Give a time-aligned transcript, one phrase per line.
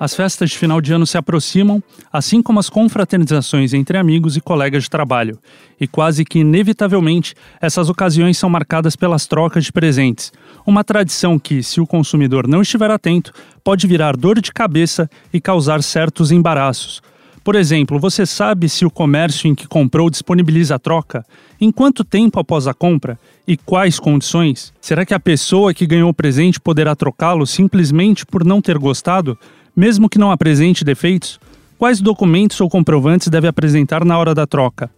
[0.00, 4.40] As festas de final de ano se aproximam, assim como as confraternizações entre amigos e
[4.40, 5.38] colegas de trabalho.
[5.78, 10.32] E quase que inevitavelmente, essas ocasiões são marcadas pelas trocas de presentes.
[10.66, 13.30] Uma tradição que, se o consumidor não estiver atento,
[13.62, 17.02] pode virar dor de cabeça e causar certos embaraços.
[17.44, 21.26] Por exemplo, você sabe se o comércio em que comprou disponibiliza a troca?
[21.60, 23.18] Em quanto tempo após a compra?
[23.46, 24.72] E quais condições?
[24.80, 29.38] Será que a pessoa que ganhou o presente poderá trocá-lo simplesmente por não ter gostado,
[29.76, 31.38] mesmo que não apresente defeitos?
[31.78, 34.90] Quais documentos ou comprovantes deve apresentar na hora da troca?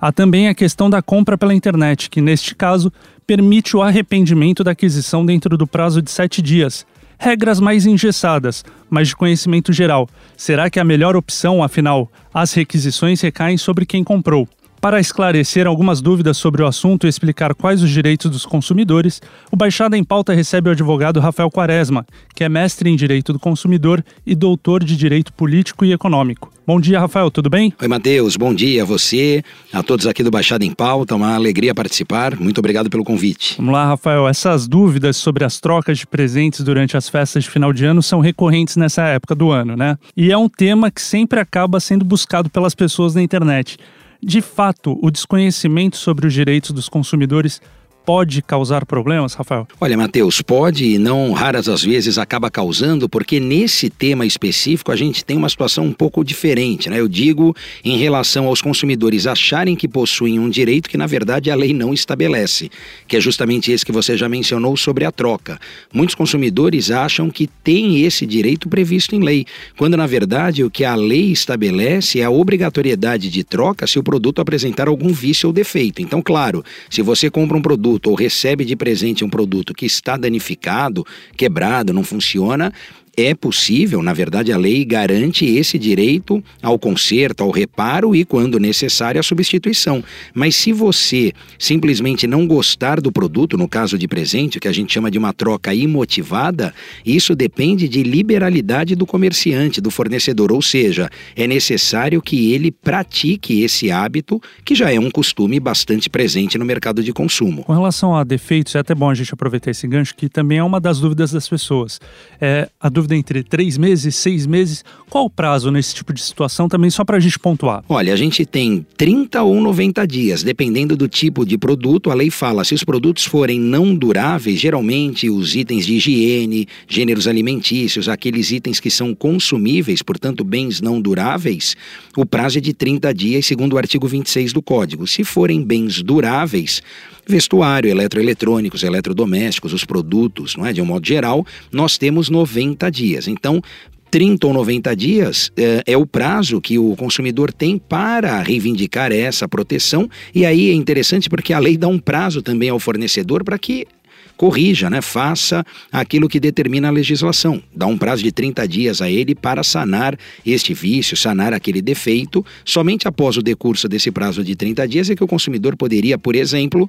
[0.00, 2.92] Há também a questão da compra pela internet, que neste caso
[3.26, 6.86] permite o arrependimento da aquisição dentro do prazo de sete dias.
[7.18, 10.08] Regras mais engessadas, mas de conhecimento geral.
[10.36, 14.48] Será que é a melhor opção, afinal, as requisições recaem sobre quem comprou?
[14.80, 19.20] Para esclarecer algumas dúvidas sobre o assunto e explicar quais os direitos dos consumidores,
[19.50, 23.40] o Baixada em Pauta recebe o advogado Rafael Quaresma, que é mestre em Direito do
[23.40, 26.52] Consumidor e doutor de Direito Político e Econômico.
[26.64, 27.72] Bom dia, Rafael, tudo bem?
[27.80, 31.74] Oi, Matheus, bom dia a você, a todos aqui do Baixada em Pauta, uma alegria
[31.74, 32.38] participar.
[32.38, 33.56] Muito obrigado pelo convite.
[33.56, 34.28] Vamos lá, Rafael.
[34.28, 38.20] Essas dúvidas sobre as trocas de presentes durante as festas de final de ano são
[38.20, 39.98] recorrentes nessa época do ano, né?
[40.16, 43.76] E é um tema que sempre acaba sendo buscado pelas pessoas na internet.
[44.20, 47.60] De fato, o desconhecimento sobre os direitos dos consumidores
[48.08, 49.68] pode causar problemas, Rafael?
[49.78, 54.96] Olha, Matheus, pode e não raras as vezes acaba causando, porque nesse tema específico a
[54.96, 56.98] gente tem uma situação um pouco diferente, né?
[56.98, 61.54] Eu digo em relação aos consumidores acharem que possuem um direito que na verdade a
[61.54, 62.70] lei não estabelece,
[63.06, 65.60] que é justamente esse que você já mencionou sobre a troca.
[65.92, 69.44] Muitos consumidores acham que têm esse direito previsto em lei,
[69.76, 74.02] quando na verdade o que a lei estabelece é a obrigatoriedade de troca se o
[74.02, 76.00] produto apresentar algum vício ou defeito.
[76.00, 80.16] Então, claro, se você compra um produto ou recebe de presente um produto que está
[80.16, 82.72] danificado, quebrado, não funciona,
[83.18, 88.60] é possível, na verdade, a lei garante esse direito ao conserto, ao reparo e, quando
[88.60, 90.04] necessário, à substituição.
[90.32, 94.92] Mas se você simplesmente não gostar do produto, no caso de presente, que a gente
[94.92, 96.72] chama de uma troca imotivada,
[97.04, 103.62] isso depende de liberalidade do comerciante, do fornecedor, ou seja, é necessário que ele pratique
[103.62, 107.64] esse hábito, que já é um costume bastante presente no mercado de consumo.
[107.64, 110.62] Com relação a defeitos, é até bom a gente aproveitar esse gancho, que também é
[110.62, 112.00] uma das dúvidas das pessoas.
[112.40, 114.84] É a dúvida entre três meses, seis meses.
[115.08, 117.82] Qual o prazo nesse tipo de situação também, só para a gente pontuar?
[117.88, 122.10] Olha, a gente tem 30 ou 90 dias, dependendo do tipo de produto.
[122.10, 127.26] A lei fala, se os produtos forem não duráveis, geralmente os itens de higiene, gêneros
[127.26, 131.76] alimentícios, aqueles itens que são consumíveis, portanto bens não duráveis,
[132.16, 135.06] o prazo é de 30 dias, segundo o artigo 26 do Código.
[135.06, 136.82] Se forem bens duráveis,
[137.28, 140.72] vestuário, eletroeletrônicos, eletrodomésticos, os produtos, não é?
[140.72, 143.28] De um modo geral, nós temos 90 dias.
[143.28, 143.62] Então,
[144.10, 149.46] 30 ou 90 dias é, é, o prazo que o consumidor tem para reivindicar essa
[149.46, 150.08] proteção.
[150.34, 153.86] E aí é interessante porque a lei dá um prazo também ao fornecedor para que
[154.36, 155.02] corrija, né?
[155.02, 157.62] faça aquilo que determina a legislação.
[157.74, 162.44] Dá um prazo de 30 dias a ele para sanar este vício, sanar aquele defeito.
[162.64, 166.36] Somente após o decurso desse prazo de 30 dias é que o consumidor poderia, por
[166.36, 166.88] exemplo,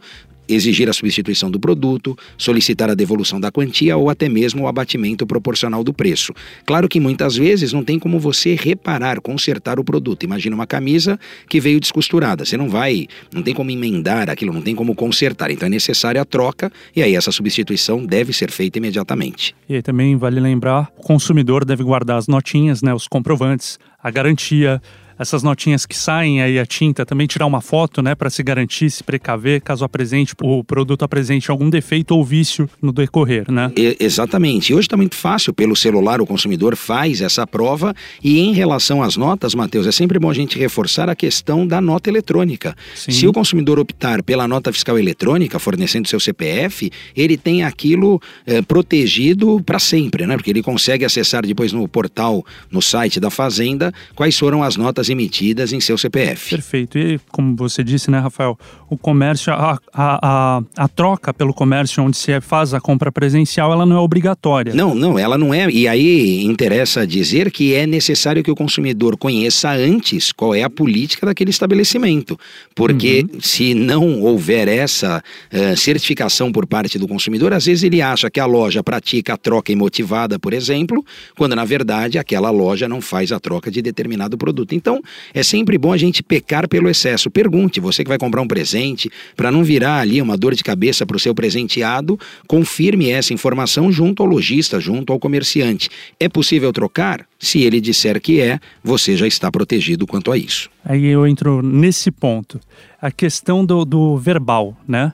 [0.50, 5.26] exigir a substituição do produto, solicitar a devolução da quantia ou até mesmo o abatimento
[5.26, 6.34] proporcional do preço.
[6.66, 10.24] Claro que muitas vezes não tem como você reparar, consertar o produto.
[10.24, 12.46] Imagina uma camisa que veio descosturada.
[12.46, 15.52] Você não vai, não tem como emendar aquilo, não tem como consertar.
[15.52, 19.56] Então é necessária a troca e aí essa substituição deve ser feita imediatamente.
[19.68, 24.10] E aí também vale lembrar, o consumidor deve guardar as notinhas, né, os comprovantes, a
[24.10, 24.82] garantia,
[25.20, 28.90] essas notinhas que saem aí a tinta, também tirar uma foto, né, para se garantir,
[28.90, 33.70] se precaver, caso apresente o produto apresente algum defeito ou vício no decorrer, né?
[34.00, 34.72] Exatamente.
[34.72, 37.94] E hoje está muito fácil, pelo celular o consumidor faz essa prova
[38.24, 41.82] e em relação às notas, Matheus, é sempre bom a gente reforçar a questão da
[41.82, 42.76] nota eletrônica.
[42.96, 43.12] Sim.
[43.12, 48.62] Se o consumidor optar pela nota fiscal eletrônica, fornecendo seu CPF, ele tem aquilo eh,
[48.62, 50.38] protegido para sempre, né?
[50.38, 55.09] Porque ele consegue acessar depois no portal, no site da Fazenda, quais foram as notas
[55.10, 56.52] emitidas em seu CPF.
[56.52, 56.98] Perfeito.
[56.98, 58.58] E como você disse, né, Rafael,
[58.90, 63.72] o comércio, a, a, a, a troca pelo comércio onde se faz a compra presencial,
[63.72, 64.74] ela não é obrigatória.
[64.74, 65.70] Não, não, ela não é.
[65.70, 70.70] E aí interessa dizer que é necessário que o consumidor conheça antes qual é a
[70.70, 72.40] política daquele estabelecimento.
[72.76, 73.40] Porque uhum.
[73.42, 75.24] se não houver essa
[75.54, 79.38] uh, certificação por parte do consumidor, às vezes ele acha que a loja pratica a
[79.38, 81.06] troca imotivada, por exemplo,
[81.38, 84.74] quando na verdade aquela loja não faz a troca de determinado produto.
[84.74, 84.99] Então,
[85.34, 87.30] é sempre bom a gente pecar pelo excesso.
[87.30, 91.06] Pergunte, você que vai comprar um presente, para não virar ali uma dor de cabeça
[91.06, 95.90] para o seu presenteado, confirme essa informação junto ao lojista, junto ao comerciante.
[96.20, 97.26] É possível trocar?
[97.40, 100.70] Se ele disser que é, você já está protegido quanto a isso.
[100.84, 102.60] Aí eu entro nesse ponto.
[103.02, 105.14] A questão do, do verbal, né?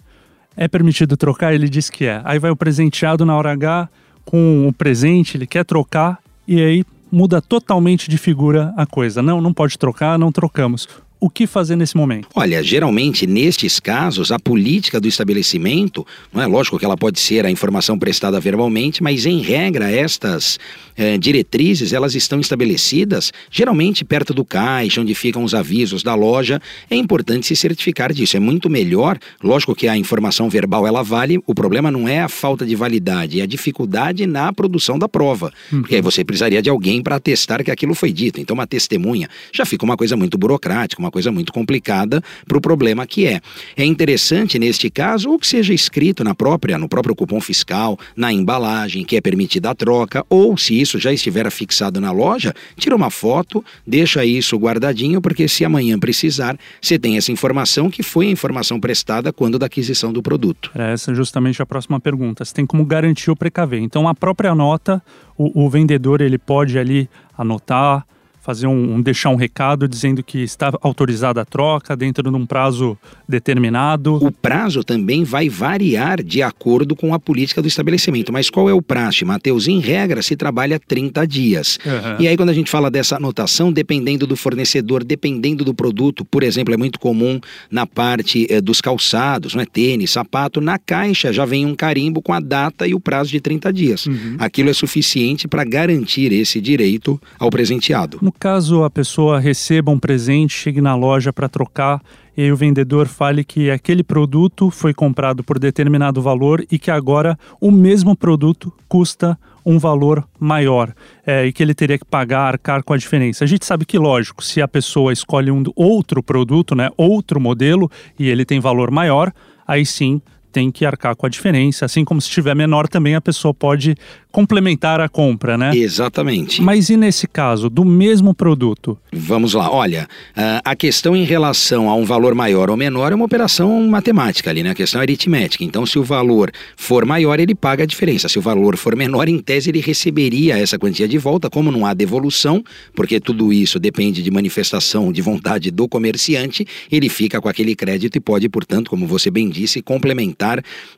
[0.57, 1.53] É permitido trocar?
[1.53, 2.21] Ele diz que é.
[2.23, 3.89] Aí vai o presenteado na hora H
[4.23, 6.17] com o presente, ele quer trocar,
[6.47, 9.21] e aí muda totalmente de figura a coisa.
[9.21, 10.87] Não, não pode trocar, não trocamos
[11.25, 12.27] o que fazer nesse momento?
[12.35, 17.47] Olha, geralmente nestes casos, a política do estabelecimento, não é lógico que ela pode ser
[17.47, 20.59] a informação prestada verbalmente, mas em regra estas
[20.95, 26.61] eh, diretrizes elas estão estabelecidas geralmente perto do caixa, onde ficam os avisos da loja.
[26.91, 28.37] É importante se certificar disso.
[28.37, 31.41] É muito melhor, lógico que a informação verbal ela vale.
[31.47, 35.51] O problema não é a falta de validade, é a dificuldade na produção da prova,
[35.71, 35.81] uhum.
[35.81, 38.39] porque aí você precisaria de alguém para atestar que aquilo foi dito.
[38.39, 42.61] Então uma testemunha já fica uma coisa muito burocrática uma coisa muito complicada para o
[42.61, 43.39] problema que é.
[43.77, 48.33] É interessante, neste caso, ou que seja escrito na própria, no próprio cupom fiscal, na
[48.33, 52.93] embalagem, que é permitida a troca, ou se isso já estiver fixado na loja, tira
[52.93, 58.27] uma foto, deixa isso guardadinho, porque se amanhã precisar, você tem essa informação que foi
[58.27, 60.69] a informação prestada quando da aquisição do produto.
[60.75, 62.43] Essa é justamente a próxima pergunta.
[62.43, 63.81] Você tem como garantir o precaver.
[63.81, 65.01] Então, a própria nota,
[65.37, 67.07] o, o vendedor ele pode ali
[67.37, 68.05] anotar,
[68.45, 72.45] fazer um, um, deixar um recado dizendo que está autorizada a troca dentro de um
[72.45, 72.95] prazo
[73.27, 74.23] determinado.
[74.23, 78.31] O prazo também vai variar de acordo com a política do estabelecimento.
[78.31, 79.67] Mas qual é o prazo, Matheus?
[79.67, 81.79] Em regra, se trabalha 30 dias.
[81.83, 82.17] Uhum.
[82.19, 86.43] E aí, quando a gente fala dessa anotação, dependendo do fornecedor, dependendo do produto, por
[86.43, 87.39] exemplo, é muito comum
[87.71, 89.65] na parte eh, dos calçados, não é?
[89.65, 93.39] tênis, sapato, na caixa já vem um carimbo com a data e o prazo de
[93.39, 94.05] 30 dias.
[94.05, 94.35] Uhum.
[94.37, 98.19] Aquilo é suficiente para garantir esse direito ao presenteado.
[98.21, 102.01] No caso a pessoa receba um presente, chegue na loja para trocar
[102.37, 107.37] e o vendedor fale que aquele produto foi comprado por determinado valor e que agora
[107.59, 110.93] o mesmo produto custa um valor maior
[111.25, 113.43] é, e que ele teria que pagar, arcar com a diferença.
[113.43, 117.89] A gente sabe que, lógico, se a pessoa escolhe um outro produto, né, outro modelo
[118.19, 119.33] e ele tem valor maior,
[119.67, 120.21] aí sim
[120.55, 121.83] tem que arcar com a diferença.
[121.83, 123.93] Assim como se estiver menor, também a pessoa pode
[124.31, 125.75] complementar a compra, né?
[125.75, 126.61] Exatamente.
[126.61, 128.97] Mas e nesse caso, do mesmo produto?
[129.11, 133.15] Vamos lá, olha, ah, a questão em relação a um valor maior ou menor é
[133.15, 134.69] uma operação matemática ali, né?
[134.69, 135.61] A questão é aritmética.
[135.61, 138.29] Então, se o valor for maior, ele paga a diferença.
[138.29, 141.49] Se o valor for menor, em tese, ele receberia essa quantia de volta.
[141.49, 142.63] Como não há devolução,
[142.93, 148.15] porque tudo isso depende de manifestação de vontade do comerciante, ele fica com aquele crédito
[148.15, 150.44] e pode, portanto, como você bem disse, complementar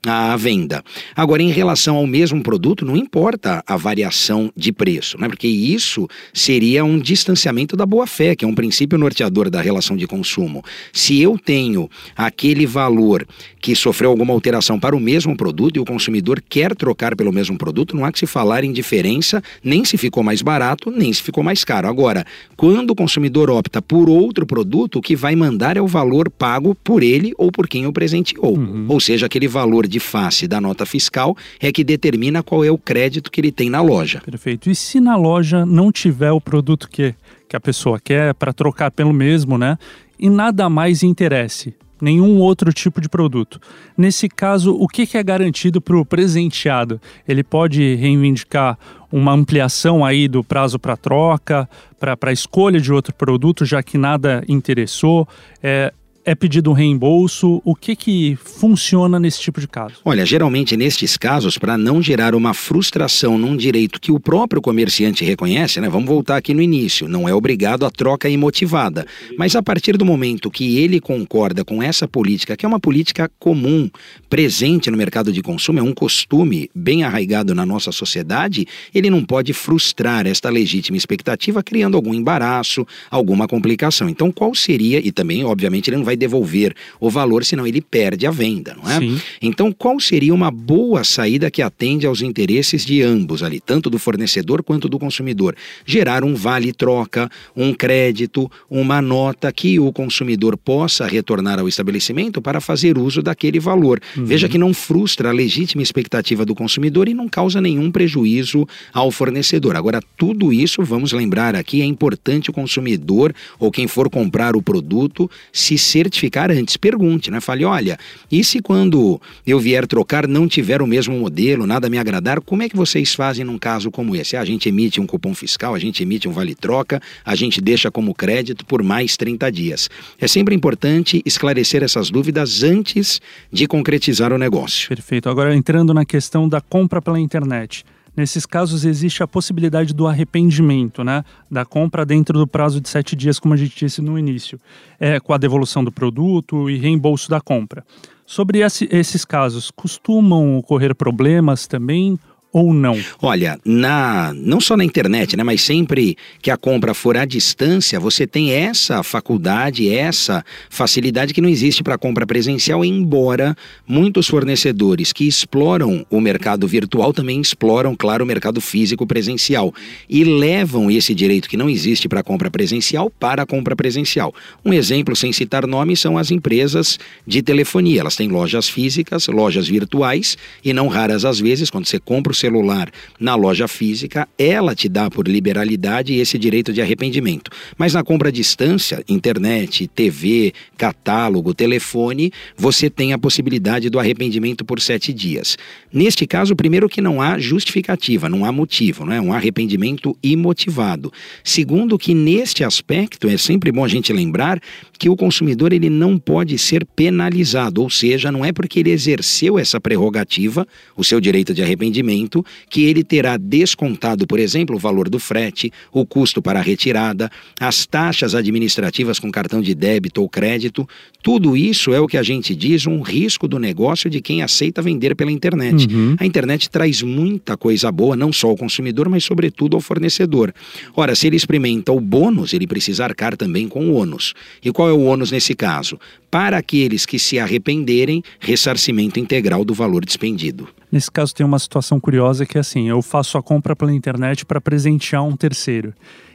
[0.06, 0.84] a venda.
[1.16, 5.28] Agora, em relação ao mesmo produto, não importa a variação de preço, né?
[5.28, 10.08] porque isso seria um distanciamento da boa-fé, que é um princípio norteador da relação de
[10.08, 10.64] consumo.
[10.94, 13.28] Se eu tenho aquele valor
[13.60, 17.58] que sofreu alguma alteração para o mesmo produto e o consumidor quer trocar pelo mesmo
[17.58, 21.22] produto, não há que se falar em diferença, nem se ficou mais barato, nem se
[21.22, 21.88] ficou mais caro.
[21.88, 26.30] Agora, quando o consumidor opta por outro produto, o que vai mandar é o valor
[26.30, 28.58] pago por ele ou por quem o presenteou.
[28.58, 28.86] Uhum.
[28.88, 32.78] Ou seja, aquele valor de face da nota fiscal é que determina qual é o
[32.78, 34.20] crédito que ele tem na loja.
[34.26, 34.70] Perfeito.
[34.70, 37.14] E se na loja não tiver o produto que,
[37.48, 39.78] que a pessoa quer para trocar pelo mesmo, né?
[40.20, 43.62] E nada mais interesse, nenhum outro tipo de produto.
[43.96, 47.00] Nesse caso, o que é garantido para o presenteado?
[47.28, 48.80] Ele pode reivindicar
[49.12, 54.00] uma ampliação aí do prazo para troca, para a escolha de outro produto, já que
[54.00, 55.28] nada interessou.
[55.62, 55.94] É,
[56.28, 57.62] é pedido um reembolso?
[57.64, 59.96] O que que funciona nesse tipo de caso?
[60.04, 65.24] Olha, geralmente nestes casos, para não gerar uma frustração num direito que o próprio comerciante
[65.24, 65.88] reconhece, né?
[65.88, 69.08] Vamos voltar aqui no início, não é obrigado a troca imotivada,
[69.38, 73.32] mas a partir do momento que ele concorda com essa política, que é uma política
[73.40, 73.90] comum,
[74.30, 79.24] presente no mercado de consumo, é um costume bem arraigado na nossa sociedade, ele não
[79.24, 84.10] pode frustrar esta legítima expectativa criando algum embaraço, alguma complicação.
[84.10, 88.26] Então, qual seria, e também, obviamente, ele não vai devolver o valor, senão ele perde
[88.26, 89.00] a venda, não é?
[89.00, 89.22] Sim.
[89.42, 94.00] Então, qual seria uma boa saída que atende aos interesses de ambos ali, tanto do
[94.00, 95.56] fornecedor quanto do consumidor?
[95.86, 102.60] Gerar um vale-troca, um crédito, uma nota que o consumidor possa retornar ao estabelecimento para
[102.60, 104.00] fazer uso daquele valor.
[104.16, 104.26] Uhum.
[104.26, 109.12] Veja que não frustra a legítima expectativa do consumidor e não causa nenhum prejuízo ao
[109.12, 109.76] fornecedor.
[109.76, 114.62] Agora, tudo isso, vamos lembrar aqui, é importante o consumidor ou quem for comprar o
[114.62, 116.07] produto se certificar
[116.52, 116.78] antes.
[116.78, 117.40] Pergunte, né?
[117.40, 117.98] Fale, olha,
[118.32, 122.64] e se quando eu vier trocar não tiver o mesmo modelo, nada me agradar, como
[122.64, 124.36] é que vocês fazem num caso como esse?
[124.36, 127.92] Ah, a gente emite um cupom fiscal, a gente emite um vale-troca, a gente deixa
[127.92, 129.90] como crédito por mais 30 dias.
[130.20, 133.20] É sempre importante esclarecer essas dúvidas antes
[133.52, 134.90] de concretizar o negócio.
[134.90, 135.30] Perfeito.
[135.30, 137.84] Agora, entrando na questão da compra pela internet.
[138.18, 141.24] Nesses casos, existe a possibilidade do arrependimento, né?
[141.52, 144.60] Da compra dentro do prazo de sete dias, como a gente disse no início,
[145.00, 147.86] é, com a devolução do produto e reembolso da compra.
[148.26, 152.18] Sobre esse, esses casos, costumam ocorrer problemas também
[152.58, 153.00] ou não?
[153.22, 158.00] Olha, na não só na internet, né, mas sempre que a compra for à distância,
[158.00, 163.56] você tem essa faculdade, essa facilidade que não existe para compra presencial, embora
[163.88, 169.74] muitos fornecedores que exploram o mercado virtual também exploram, claro, o mercado físico presencial
[170.10, 174.34] e levam esse direito que não existe para compra presencial para a compra presencial.
[174.66, 178.02] Um exemplo, sem citar nomes, são as empresas de telefonia.
[178.02, 182.36] Elas têm lojas físicas, lojas virtuais e não raras às vezes, quando você compra o
[182.48, 182.90] celular
[183.20, 187.52] na loja física, ela te dá por liberalidade esse direito de arrependimento.
[187.78, 194.64] Mas na compra à distância, internet, TV, catálogo, telefone, você tem a possibilidade do arrependimento
[194.64, 195.58] por sete dias.
[195.92, 201.12] Neste caso, primeiro que não há justificativa, não há motivo, não é um arrependimento imotivado.
[201.44, 204.62] Segundo que neste aspecto é sempre bom a gente lembrar
[204.98, 209.60] que o consumidor ele não pode ser penalizado, ou seja, não é porque ele exerceu
[209.60, 212.27] essa prerrogativa, o seu direito de arrependimento
[212.70, 217.30] que ele terá descontado, por exemplo, o valor do frete, o custo para a retirada,
[217.60, 220.88] as taxas administrativas com cartão de débito ou crédito.
[221.22, 224.82] Tudo isso é o que a gente diz um risco do negócio de quem aceita
[224.82, 225.88] vender pela internet.
[225.94, 226.16] Uhum.
[226.20, 230.54] A internet traz muita coisa boa, não só ao consumidor, mas sobretudo ao fornecedor.
[230.96, 234.34] Ora, se ele experimenta o bônus, ele precisa arcar também com o ônus.
[234.64, 236.00] E qual é o ônus nesse caso?
[236.30, 240.68] Para aqueles que se arrependerem, ressarcimento integral do valor despendido.
[240.92, 244.46] Nesse caso tem uma situação curiosa que é assim, eu faço a compra pela internet
[244.46, 245.94] para presentear um terceiro.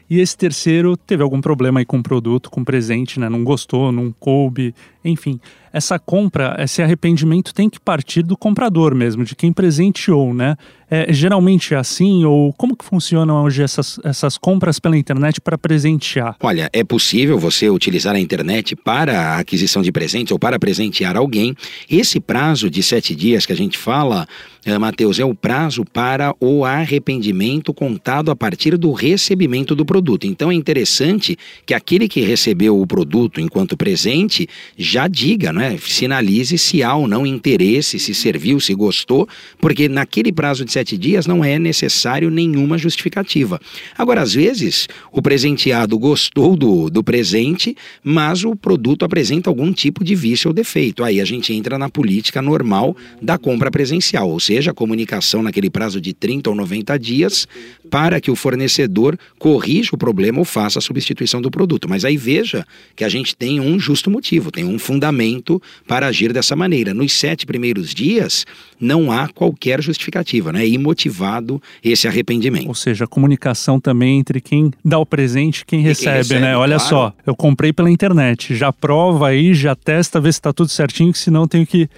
[0.08, 3.28] E esse terceiro teve algum problema aí com o produto, com o presente, né?
[3.28, 5.40] Não gostou, não coube, enfim.
[5.72, 10.56] Essa compra, esse arrependimento tem que partir do comprador mesmo, de quem presenteou, né?
[10.94, 15.56] É, geralmente é assim, ou como que funcionam hoje essas, essas compras pela internet para
[15.56, 16.36] presentear?
[16.38, 21.16] Olha, é possível você utilizar a internet para a aquisição de presentes ou para presentear
[21.16, 21.56] alguém.
[21.90, 24.28] Esse prazo de sete dias que a gente fala,
[24.66, 30.26] é, Matheus, é o prazo para o arrependimento contado a partir do recebimento do produto.
[30.26, 35.78] Então é interessante que aquele que recebeu o produto enquanto presente já diga, né?
[35.78, 39.28] Sinalize se há ou não interesse, se serviu, se gostou,
[39.60, 43.60] porque naquele prazo de sete dias não é necessário nenhuma justificativa.
[43.96, 50.02] Agora, às vezes, o presenteado gostou do, do presente, mas o produto apresenta algum tipo
[50.02, 51.04] de vício ou defeito.
[51.04, 55.70] Aí a gente entra na política normal da compra presencial, ou seja, a comunicação naquele
[55.70, 57.46] prazo de 30 ou 90 dias
[57.88, 61.88] para que o fornecedor corrija o problema ou faça a substituição do produto.
[61.88, 62.66] Mas aí veja
[62.96, 65.51] que a gente tem um justo motivo, tem um fundamento
[65.86, 66.94] para agir dessa maneira.
[66.94, 68.44] Nos sete primeiros dias,
[68.80, 70.62] não há qualquer justificativa, né?
[70.62, 72.68] é imotivado esse arrependimento.
[72.68, 76.40] Ou seja, a comunicação também entre quem dá o presente e quem, recebe, quem recebe,
[76.40, 76.56] né?
[76.56, 76.90] Olha claro.
[76.90, 81.12] só, eu comprei pela internet, já prova aí, já testa, vê se está tudo certinho,
[81.12, 81.88] que senão tenho que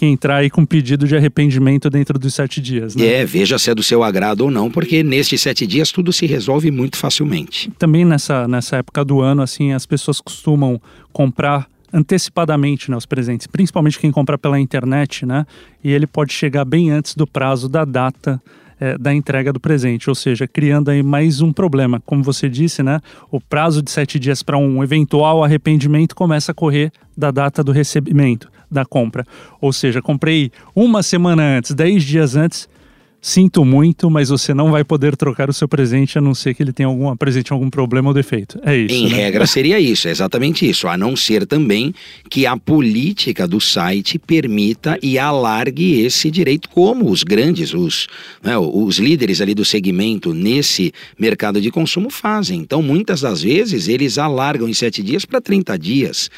[0.00, 2.96] que entrar aí com pedido de arrependimento dentro dos sete dias.
[2.96, 3.06] Né?
[3.06, 6.24] É, veja se é do seu agrado ou não, porque nestes sete dias tudo se
[6.24, 7.70] resolve muito facilmente.
[7.78, 10.80] Também nessa, nessa época do ano, assim, as pessoas costumam
[11.12, 15.46] comprar antecipadamente né, os presentes, principalmente quem compra pela internet, né?
[15.82, 18.40] E ele pode chegar bem antes do prazo da data
[18.80, 22.00] é, da entrega do presente, ou seja, criando aí mais um problema.
[22.06, 23.00] Como você disse, né?
[23.30, 27.72] O prazo de sete dias para um eventual arrependimento começa a correr da data do
[27.72, 29.26] recebimento da compra.
[29.60, 32.68] Ou seja, comprei uma semana antes, dez dias antes,
[33.20, 36.62] sinto muito, mas você não vai poder trocar o seu presente a não ser que
[36.62, 38.58] ele tenha algum presente algum problema ou defeito.
[38.64, 38.94] É isso.
[38.94, 39.16] Em né?
[39.16, 40.88] regra seria isso, é exatamente isso.
[40.88, 41.94] A não ser também
[42.30, 48.08] que a política do site permita e alargue esse direito, como os grandes, os,
[48.42, 52.60] né, os líderes ali do segmento nesse mercado de consumo fazem.
[52.60, 56.30] Então, muitas das vezes, eles alargam em sete dias para 30 dias.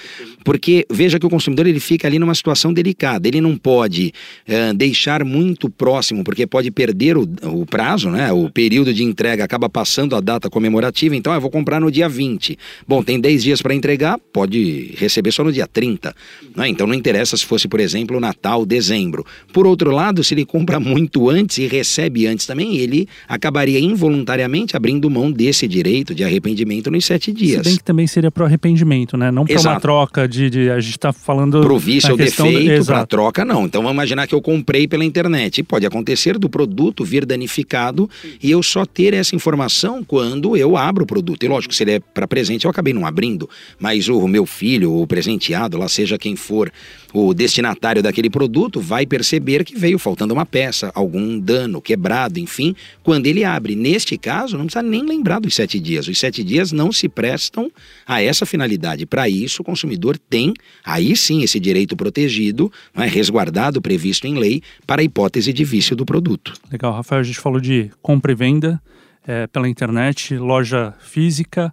[0.45, 3.29] Porque veja que o consumidor ele fica ali numa situação delicada.
[3.29, 4.12] Ele não pode
[4.49, 8.33] uh, deixar muito próximo, porque pode perder o, o, prazo, né?
[8.33, 11.91] O período de entrega acaba passando a data comemorativa, então ah, eu vou comprar no
[11.91, 12.59] dia 20.
[12.87, 16.14] Bom, tem 10 dias para entregar, pode receber só no dia 30.
[16.57, 16.69] Né?
[16.69, 19.25] Então não interessa se fosse, por exemplo, Natal, dezembro.
[19.52, 24.76] Por outro lado, se ele compra muito antes e recebe antes também, ele acabaria involuntariamente
[24.76, 27.62] abrindo mão desse direito de arrependimento nos sete dias.
[27.62, 29.31] Se bem que também seria para o arrependimento, né?
[29.31, 31.61] Não para uma troca de, de, A gente está falando.
[31.61, 33.67] Pro vício ou defeito, para troca, não.
[33.67, 35.62] Então vamos imaginar que eu comprei pela internet.
[35.62, 36.62] Pode acontecer do produto
[37.04, 38.09] vir danificado
[38.42, 41.45] e eu só ter essa informação quando eu abro o produto.
[41.45, 44.95] E lógico, se ele é para presente, eu acabei não abrindo, mas o meu filho,
[44.95, 46.73] o presenteado, lá seja quem for,
[47.12, 52.75] o destinatário daquele produto, vai perceber que veio faltando uma peça, algum dano, quebrado, enfim,
[53.02, 53.76] quando ele abre.
[53.76, 56.09] Neste caso, não precisa nem lembrar dos sete dias.
[56.09, 57.71] Os sete dias não se prestam
[58.07, 59.07] a essa finalidade.
[59.07, 60.54] Para isso, o consumidor tem,
[60.85, 65.95] aí sim, esse direito protegido, é, resguardado, previsto em lei, para a hipótese de vício
[65.95, 66.54] do produto.
[66.71, 68.81] Legal, Rafael, a gente falou de compra e venda
[69.26, 71.73] é, pela internet, loja física.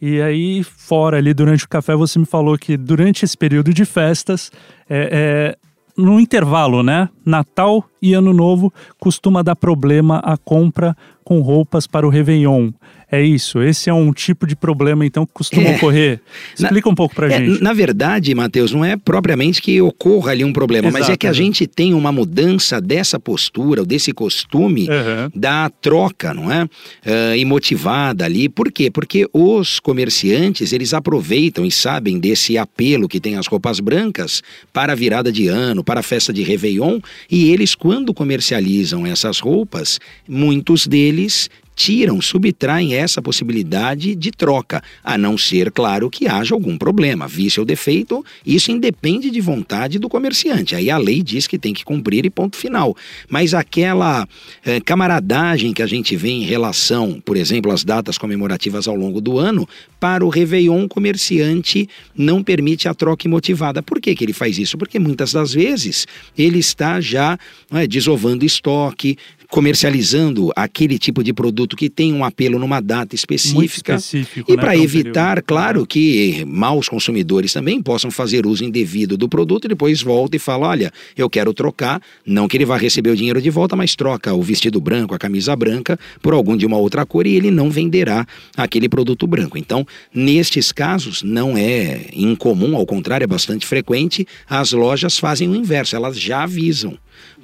[0.00, 3.84] E aí, fora ali durante o café, você me falou que durante esse período de
[3.84, 4.50] festas,
[4.88, 5.58] é, é,
[5.96, 7.08] no intervalo, né?
[7.24, 12.70] Natal e Ano Novo costuma dar problema a compra com roupas para o Réveillon.
[13.12, 15.76] É isso, esse é um tipo de problema então que costuma é.
[15.76, 16.20] ocorrer.
[16.56, 17.62] Explica na, um pouco pra é, gente.
[17.62, 21.26] Na verdade, Matheus, não é propriamente que ocorra ali um problema, Exato, mas é que
[21.26, 25.30] a gente tem uma mudança dessa postura, desse costume uhum.
[25.34, 26.64] da troca, não é?
[26.64, 28.48] Uh, imotivada ali.
[28.48, 28.90] Por quê?
[28.90, 34.92] Porque os comerciantes, eles aproveitam e sabem desse apelo que tem as roupas brancas para
[34.92, 37.00] a virada de ano, para a festa de Réveillon,
[37.30, 39.98] e eles, quando comercializam essas roupas,
[40.28, 46.76] muitos deles tiram, subtraem essa possibilidade de troca, a não ser, claro, que haja algum
[46.76, 50.74] problema, vício ou defeito, isso independe de vontade do comerciante.
[50.74, 52.96] Aí a lei diz que tem que cumprir e ponto final.
[53.28, 54.28] Mas aquela
[54.64, 59.20] eh, camaradagem que a gente vê em relação, por exemplo, às datas comemorativas ao longo
[59.20, 63.82] do ano, para o Réveillon, o comerciante não permite a troca imotivada.
[63.82, 64.76] Por que, que ele faz isso?
[64.76, 67.38] Porque muitas das vezes ele está já
[67.72, 69.16] é, desovando estoque,
[69.50, 73.98] comercializando aquele tipo de produto que tem um apelo numa data específica.
[74.46, 79.64] e né, para evitar, claro, que maus consumidores também possam fazer uso indevido do produto
[79.64, 83.16] e depois volta e fala: olha, eu quero trocar, não que ele vá receber o
[83.16, 86.76] dinheiro de volta, mas troca o vestido branco, a camisa branca, por algum de uma
[86.76, 88.24] outra cor e ele não venderá
[88.56, 89.58] aquele produto branco.
[89.58, 95.56] Então, nestes casos, não é incomum, ao contrário, é bastante frequente, as lojas fazem o
[95.56, 96.96] inverso, elas já avisam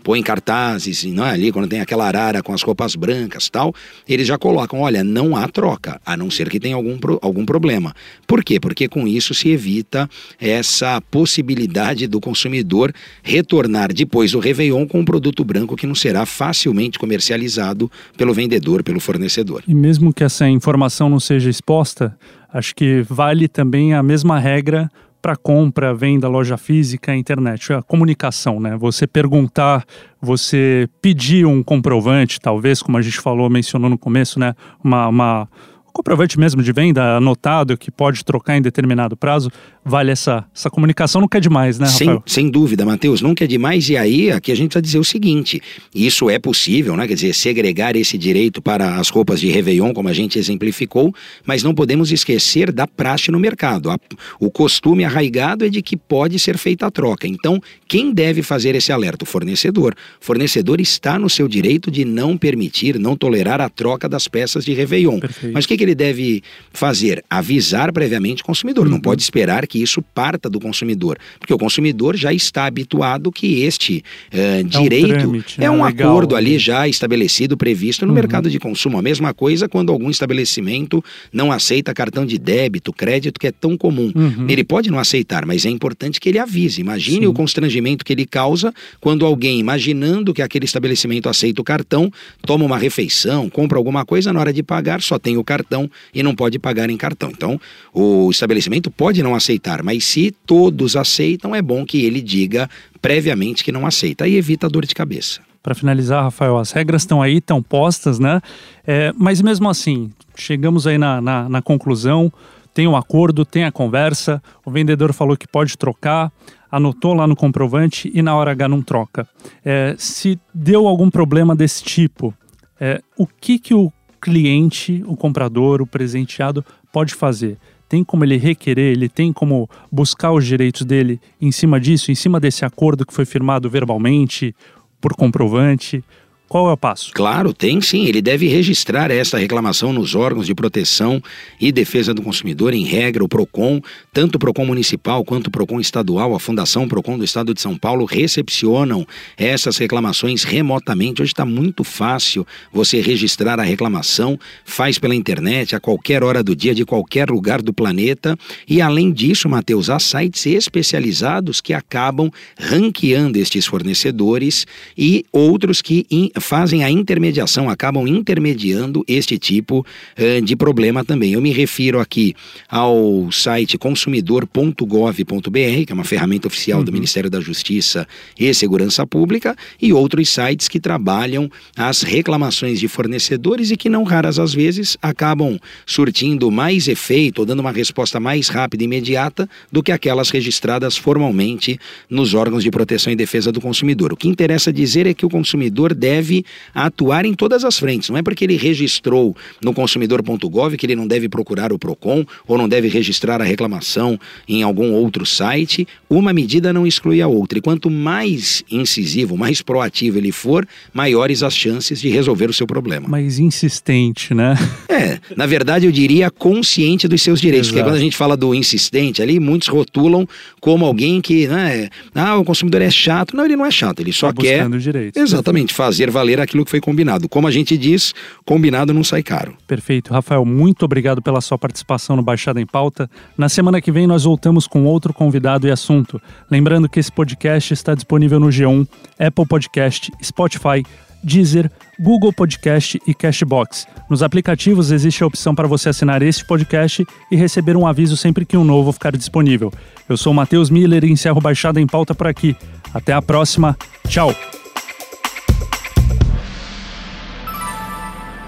[0.06, 1.30] põe cartazes, não é?
[1.30, 3.74] ali quando tem aquela arara com as roupas brancas tal,
[4.08, 7.92] eles já colocam, olha, não há troca, a não ser que tenha algum, algum problema.
[8.24, 8.60] Por quê?
[8.60, 10.08] Porque com isso se evita
[10.40, 16.24] essa possibilidade do consumidor retornar depois do Réveillon com um produto branco que não será
[16.24, 19.64] facilmente comercializado pelo vendedor, pelo fornecedor.
[19.66, 22.16] E mesmo que essa informação não seja exposta,
[22.52, 24.88] acho que vale também a mesma regra
[25.20, 28.76] para compra, venda, loja física, internet, a comunicação, né?
[28.76, 29.84] Você perguntar,
[30.20, 34.54] você pedir um comprovante, talvez, como a gente falou, mencionou no começo, né?
[34.82, 35.48] Uma, uma
[35.96, 39.50] comprovante mesmo de venda anotado que pode trocar em determinado prazo,
[39.82, 42.22] vale essa, essa comunicação, nunca é demais, né, Rafael?
[42.26, 43.88] Sem, sem dúvida, Matheus, nunca é demais.
[43.88, 45.62] E aí, aqui a gente vai dizer o seguinte:
[45.94, 47.06] isso é possível, né?
[47.08, 51.62] Quer dizer, segregar esse direito para as roupas de Réveillon, como a gente exemplificou, mas
[51.62, 53.90] não podemos esquecer da praxe no mercado.
[53.90, 53.98] A,
[54.38, 57.26] o costume arraigado é de que pode ser feita a troca.
[57.26, 59.24] Então, quem deve fazer esse alerta?
[59.24, 59.94] O fornecedor.
[60.20, 64.64] O fornecedor está no seu direito de não permitir, não tolerar a troca das peças
[64.64, 65.20] de Réveillon.
[65.20, 65.54] Perfeito.
[65.54, 67.24] Mas o que, que ele deve fazer?
[67.28, 68.86] Avisar previamente o consumidor.
[68.86, 68.92] Uhum.
[68.92, 73.62] Não pode esperar que isso parta do consumidor, porque o consumidor já está habituado que
[73.62, 75.88] este uh, direito é um, trâmite, é um né?
[75.88, 76.58] acordo Legal, ali né?
[76.58, 78.14] já estabelecido, previsto no uhum.
[78.14, 78.98] mercado de consumo.
[78.98, 83.76] A mesma coisa quando algum estabelecimento não aceita cartão de débito, crédito, que é tão
[83.76, 84.12] comum.
[84.14, 84.46] Uhum.
[84.48, 86.80] Ele pode não aceitar, mas é importante que ele avise.
[86.80, 87.26] Imagine Sim.
[87.26, 92.10] o constrangimento que ele causa quando alguém, imaginando que aquele estabelecimento aceita o cartão,
[92.42, 95.90] toma uma refeição, compra alguma coisa, na hora de pagar só tem o cartão cartão
[96.14, 97.30] e não pode pagar em cartão.
[97.30, 97.60] Então,
[97.92, 102.68] o estabelecimento pode não aceitar, mas se todos aceitam, é bom que ele diga
[103.02, 104.24] previamente que não aceita.
[104.24, 105.40] Aí evita dor de cabeça.
[105.62, 108.40] para finalizar, Rafael, as regras estão aí, estão postas, né?
[108.86, 112.32] É, mas mesmo assim, chegamos aí na, na, na conclusão,
[112.72, 116.30] tem um acordo, tem a conversa, o vendedor falou que pode trocar,
[116.70, 119.26] anotou lá no comprovante e na hora H não troca.
[119.64, 122.32] É, se deu algum problema desse tipo,
[122.78, 123.90] é, o que, que o
[124.26, 127.56] cliente, o comprador, o presenteado pode fazer?
[127.88, 132.14] Tem como ele requerer, ele tem como buscar os direitos dele em cima disso, em
[132.16, 134.52] cima desse acordo que foi firmado verbalmente
[135.00, 136.02] por comprovante?
[136.48, 137.10] Qual é o passo?
[137.12, 138.06] Claro, tem sim.
[138.06, 141.20] Ele deve registrar essa reclamação nos órgãos de proteção
[141.60, 143.80] e defesa do consumidor, em regra, o PROCON,
[144.12, 147.76] tanto o PROCON municipal quanto o PROCON estadual, a Fundação PROCON do Estado de São
[147.76, 149.04] Paulo recepcionam
[149.36, 151.20] essas reclamações remotamente.
[151.20, 156.54] Hoje está muito fácil você registrar a reclamação, faz pela internet, a qualquer hora do
[156.54, 158.38] dia, de qualquer lugar do planeta.
[158.68, 164.64] E além disso, Matheus, há sites especializados que acabam ranqueando estes fornecedores
[164.96, 166.06] e outros que
[166.40, 169.86] fazem a intermediação, acabam intermediando este tipo
[170.18, 171.32] uh, de problema também.
[171.32, 172.34] Eu me refiro aqui
[172.68, 176.84] ao site consumidor.gov.br, que é uma ferramenta oficial uhum.
[176.84, 178.06] do Ministério da Justiça
[178.38, 184.04] e Segurança Pública, e outros sites que trabalham as reclamações de fornecedores e que não
[184.04, 189.48] raras às vezes acabam surtindo mais efeito ou dando uma resposta mais rápida e imediata
[189.70, 194.12] do que aquelas registradas formalmente nos órgãos de proteção e defesa do consumidor.
[194.12, 198.10] O que interessa dizer é que o consumidor deve deve atuar em todas as frentes.
[198.10, 202.58] Não é porque ele registrou no consumidor.gov que ele não deve procurar o PROCON ou
[202.58, 205.86] não deve registrar a reclamação em algum outro site.
[206.10, 207.58] Uma medida não exclui a outra.
[207.58, 212.66] E quanto mais incisivo, mais proativo ele for, maiores as chances de resolver o seu
[212.66, 213.08] problema.
[213.08, 214.56] Mais insistente, né?
[214.88, 217.68] É, na verdade eu diria consciente dos seus direitos.
[217.68, 217.78] Exato.
[217.78, 220.26] Porque quando a gente fala do insistente ali, muitos rotulam
[220.60, 223.36] como alguém que, né, ah, o consumidor é chato.
[223.36, 224.68] Não, ele não é chato, ele só tá quer.
[224.78, 225.20] Direitos.
[225.20, 227.28] Exatamente, fazer valer aquilo que foi combinado.
[227.28, 229.54] Como a gente diz, combinado não sai caro.
[229.66, 230.12] Perfeito.
[230.14, 233.10] Rafael, muito obrigado pela sua participação no Baixada em Pauta.
[233.36, 236.20] Na semana que vem nós voltamos com outro convidado e assunto.
[236.50, 240.82] Lembrando que esse podcast está disponível no G1, Apple Podcast, Spotify,
[241.22, 243.86] Deezer, Google Podcast e Cashbox.
[244.08, 248.46] Nos aplicativos existe a opção para você assinar este podcast e receber um aviso sempre
[248.46, 249.70] que um novo ficar disponível.
[250.08, 252.56] Eu sou Matheus Miller e encerro Baixada em Pauta por aqui.
[252.94, 253.76] Até a próxima.
[254.08, 254.34] Tchau!